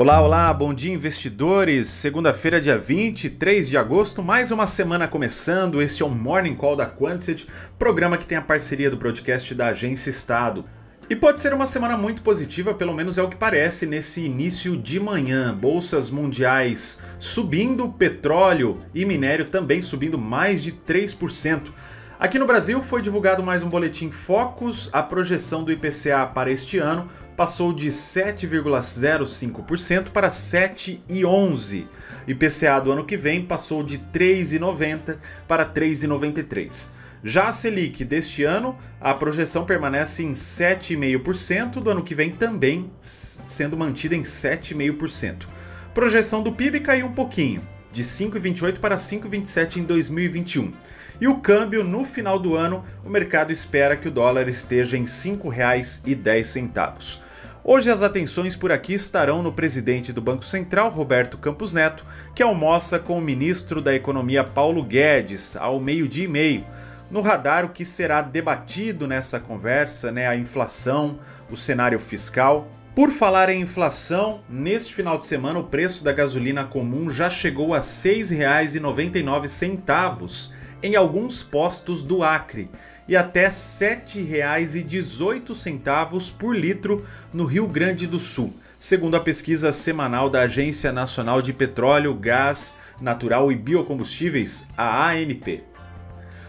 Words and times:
Olá, 0.00 0.20
olá, 0.20 0.54
bom 0.54 0.72
dia 0.72 0.92
investidores. 0.94 1.88
Segunda-feira, 1.88 2.60
dia 2.60 2.78
23 2.78 3.68
de 3.68 3.76
agosto, 3.76 4.22
mais 4.22 4.52
uma 4.52 4.64
semana 4.64 5.08
começando. 5.08 5.82
Este 5.82 6.04
é 6.04 6.06
o 6.06 6.08
Morning 6.08 6.54
Call 6.54 6.76
da 6.76 6.86
Quantsit, 6.86 7.48
programa 7.76 8.16
que 8.16 8.24
tem 8.24 8.38
a 8.38 8.40
parceria 8.40 8.88
do 8.88 8.96
broadcast 8.96 9.52
da 9.56 9.70
Agência 9.70 10.08
Estado. 10.08 10.64
E 11.10 11.16
pode 11.16 11.40
ser 11.40 11.52
uma 11.52 11.66
semana 11.66 11.98
muito 11.98 12.22
positiva, 12.22 12.72
pelo 12.72 12.94
menos 12.94 13.18
é 13.18 13.22
o 13.24 13.28
que 13.28 13.34
parece 13.34 13.86
nesse 13.86 14.24
início 14.24 14.76
de 14.76 15.00
manhã. 15.00 15.52
Bolsas 15.52 16.10
mundiais 16.10 17.02
subindo, 17.18 17.88
petróleo 17.88 18.80
e 18.94 19.04
minério 19.04 19.46
também 19.46 19.82
subindo 19.82 20.16
mais 20.16 20.62
de 20.62 20.70
3%. 20.70 21.72
Aqui 22.20 22.38
no 22.38 22.46
Brasil 22.46 22.80
foi 22.82 23.02
divulgado 23.02 23.42
mais 23.42 23.64
um 23.64 23.68
boletim 23.68 24.12
Focus. 24.12 24.90
A 24.92 25.02
projeção 25.02 25.64
do 25.64 25.72
IPCA 25.72 26.24
para 26.24 26.52
este 26.52 26.78
ano 26.78 27.08
passou 27.38 27.72
de 27.72 27.88
7,05% 27.88 30.10
para 30.10 30.26
7,11%. 30.26 31.86
IPCA 32.26 32.80
do 32.80 32.90
ano 32.90 33.04
que 33.06 33.16
vem 33.16 33.44
passou 33.44 33.84
de 33.84 33.96
3,90% 33.96 35.18
para 35.46 35.64
3,93%. 35.64 36.88
Já 37.22 37.46
a 37.48 37.52
Selic 37.52 38.04
deste 38.04 38.42
ano, 38.42 38.76
a 39.00 39.14
projeção 39.14 39.64
permanece 39.64 40.24
em 40.24 40.32
7,5%, 40.32 41.80
do 41.80 41.90
ano 41.90 42.02
que 42.02 42.12
vem 42.12 42.32
também 42.32 42.90
sendo 43.00 43.76
mantida 43.76 44.16
em 44.16 44.22
7,5%. 44.22 45.46
Projeção 45.94 46.42
do 46.42 46.52
PIB 46.52 46.80
caiu 46.80 47.06
um 47.06 47.12
pouquinho, 47.12 47.62
de 47.92 48.02
5,28 48.02 48.80
para 48.80 48.96
5,27 48.96 49.76
em 49.76 49.84
2021. 49.84 50.72
E 51.20 51.28
o 51.28 51.38
câmbio 51.38 51.84
no 51.84 52.04
final 52.04 52.36
do 52.38 52.56
ano, 52.56 52.84
o 53.04 53.08
mercado 53.08 53.52
espera 53.52 53.96
que 53.96 54.08
o 54.08 54.10
dólar 54.10 54.48
esteja 54.48 54.96
em 54.96 55.02
R$ 55.02 55.06
5,10. 55.06 57.27
Hoje 57.70 57.90
as 57.90 58.00
atenções 58.00 58.56
por 58.56 58.72
aqui 58.72 58.94
estarão 58.94 59.42
no 59.42 59.52
presidente 59.52 60.10
do 60.10 60.22
Banco 60.22 60.42
Central, 60.42 60.88
Roberto 60.88 61.36
Campos 61.36 61.70
Neto, 61.70 62.02
que 62.34 62.42
almoça 62.42 62.98
com 62.98 63.18
o 63.18 63.20
ministro 63.20 63.82
da 63.82 63.94
Economia 63.94 64.42
Paulo 64.42 64.82
Guedes 64.82 65.54
ao 65.54 65.78
meio-dia 65.78 66.24
e 66.24 66.28
meio. 66.28 66.64
No 67.10 67.20
radar, 67.20 67.66
o 67.66 67.68
que 67.68 67.84
será 67.84 68.22
debatido 68.22 69.06
nessa 69.06 69.38
conversa, 69.38 70.10
né, 70.10 70.26
a 70.26 70.34
inflação, 70.34 71.18
o 71.50 71.56
cenário 71.58 71.98
fiscal. 71.98 72.68
Por 72.94 73.10
falar 73.10 73.50
em 73.50 73.60
inflação, 73.60 74.40
neste 74.48 74.94
final 74.94 75.18
de 75.18 75.26
semana 75.26 75.58
o 75.58 75.64
preço 75.64 76.02
da 76.02 76.10
gasolina 76.10 76.64
comum 76.64 77.10
já 77.10 77.28
chegou 77.28 77.74
a 77.74 77.80
R$ 77.80 77.82
6,99 77.82 80.52
em 80.82 80.96
alguns 80.96 81.42
postos 81.42 82.02
do 82.02 82.22
Acre 82.22 82.70
e 83.08 83.16
até 83.16 83.46
R$ 83.46 83.52
7,18 83.52 86.32
por 86.36 86.56
litro 86.56 87.04
no 87.32 87.44
Rio 87.44 87.66
Grande 87.66 88.06
do 88.06 88.18
Sul, 88.18 88.52
segundo 88.78 89.16
a 89.16 89.20
pesquisa 89.20 89.72
semanal 89.72 90.28
da 90.28 90.42
Agência 90.42 90.92
Nacional 90.92 91.40
de 91.40 91.50
Petróleo, 91.52 92.14
Gás 92.14 92.76
Natural 93.00 93.50
e 93.50 93.56
Biocombustíveis, 93.56 94.66
a 94.76 95.08
ANP. 95.08 95.64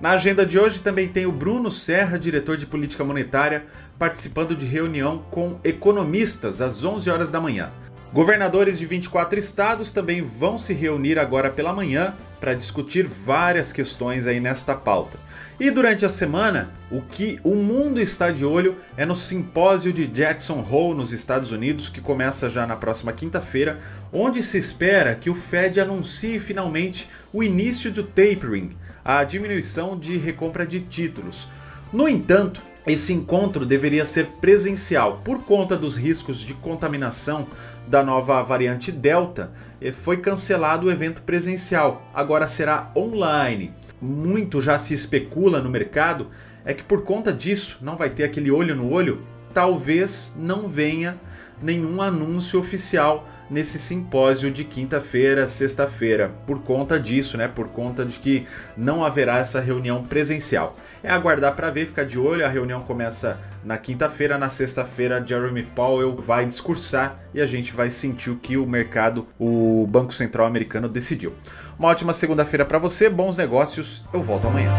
Na 0.00 0.10
agenda 0.12 0.46
de 0.46 0.58
hoje 0.58 0.80
também 0.80 1.08
tem 1.08 1.26
o 1.26 1.32
Bruno 1.32 1.70
Serra, 1.70 2.18
diretor 2.18 2.56
de 2.56 2.66
política 2.66 3.04
monetária, 3.04 3.66
participando 3.98 4.56
de 4.56 4.64
reunião 4.64 5.18
com 5.30 5.60
economistas 5.62 6.62
às 6.62 6.82
11 6.82 7.10
horas 7.10 7.30
da 7.30 7.38
manhã. 7.38 7.70
Governadores 8.12 8.76
de 8.76 8.86
24 8.86 9.38
estados 9.38 9.92
também 9.92 10.20
vão 10.20 10.58
se 10.58 10.74
reunir 10.74 11.16
agora 11.16 11.48
pela 11.48 11.72
manhã 11.72 12.12
para 12.40 12.54
discutir 12.54 13.04
várias 13.06 13.72
questões 13.72 14.26
aí 14.26 14.40
nesta 14.40 14.74
pauta. 14.74 15.16
E 15.60 15.70
durante 15.70 16.04
a 16.04 16.08
semana, 16.08 16.70
o 16.90 17.00
que 17.02 17.38
o 17.44 17.54
mundo 17.54 18.00
está 18.00 18.32
de 18.32 18.44
olho 18.44 18.78
é 18.96 19.06
no 19.06 19.14
simpósio 19.14 19.92
de 19.92 20.08
Jackson 20.08 20.66
Hole 20.68 20.96
nos 20.96 21.12
Estados 21.12 21.52
Unidos, 21.52 21.88
que 21.88 22.00
começa 22.00 22.50
já 22.50 22.66
na 22.66 22.74
próxima 22.74 23.12
quinta-feira, 23.12 23.78
onde 24.12 24.42
se 24.42 24.58
espera 24.58 25.14
que 25.14 25.30
o 25.30 25.34
Fed 25.34 25.78
anuncie 25.80 26.40
finalmente 26.40 27.08
o 27.32 27.44
início 27.44 27.92
do 27.92 28.02
tapering, 28.02 28.70
a 29.04 29.22
diminuição 29.22 29.96
de 29.96 30.16
recompra 30.16 30.66
de 30.66 30.80
títulos. 30.80 31.46
No 31.92 32.08
entanto, 32.08 32.60
esse 32.86 33.12
encontro 33.12 33.66
deveria 33.66 34.04
ser 34.04 34.26
presencial 34.40 35.20
por 35.24 35.42
conta 35.42 35.76
dos 35.76 35.96
riscos 35.96 36.40
de 36.40 36.54
contaminação 36.54 37.46
da 37.86 38.02
nova 38.02 38.42
variante 38.42 38.92
Delta, 38.92 39.52
foi 39.92 40.18
cancelado 40.18 40.86
o 40.86 40.90
evento 40.90 41.22
presencial, 41.22 42.08
agora 42.14 42.46
será 42.46 42.90
online. 42.96 43.74
Muito 44.00 44.60
já 44.60 44.78
se 44.78 44.94
especula 44.94 45.60
no 45.60 45.68
mercado 45.68 46.28
é 46.64 46.72
que 46.72 46.84
por 46.84 47.02
conta 47.02 47.32
disso 47.32 47.78
não 47.82 47.96
vai 47.96 48.10
ter 48.10 48.24
aquele 48.24 48.50
olho 48.50 48.76
no 48.76 48.90
olho, 48.90 49.22
talvez 49.52 50.34
não 50.38 50.68
venha 50.68 51.18
nenhum 51.60 52.00
anúncio 52.00 52.60
oficial 52.60 53.28
nesse 53.50 53.78
simpósio 53.78 54.50
de 54.50 54.64
quinta-feira, 54.64 55.48
sexta-feira, 55.48 56.30
por 56.46 56.60
conta 56.62 56.98
disso, 56.98 57.36
né? 57.36 57.48
Por 57.48 57.68
conta 57.68 58.04
de 58.04 58.18
que 58.18 58.46
não 58.76 59.04
haverá 59.04 59.38
essa 59.38 59.60
reunião 59.60 60.02
presencial. 60.04 60.76
É 61.02 61.10
aguardar 61.10 61.56
para 61.56 61.70
ver, 61.70 61.86
ficar 61.86 62.04
de 62.04 62.18
olho. 62.18 62.44
A 62.44 62.48
reunião 62.48 62.80
começa 62.82 63.38
na 63.64 63.76
quinta-feira, 63.76 64.38
na 64.38 64.48
sexta-feira, 64.48 65.22
Jeremy 65.26 65.64
Powell 65.64 66.16
vai 66.16 66.46
discursar 66.46 67.18
e 67.34 67.40
a 67.40 67.46
gente 67.46 67.72
vai 67.72 67.90
sentir 67.90 68.30
o 68.30 68.36
que 68.36 68.56
o 68.56 68.66
mercado, 68.66 69.26
o 69.38 69.86
Banco 69.88 70.12
Central 70.12 70.46
americano 70.46 70.88
decidiu. 70.88 71.34
Uma 71.78 71.88
ótima 71.88 72.12
segunda-feira 72.12 72.64
para 72.64 72.78
você, 72.78 73.08
bons 73.08 73.36
negócios. 73.36 74.04
Eu 74.12 74.22
volto 74.22 74.46
amanhã. 74.46 74.74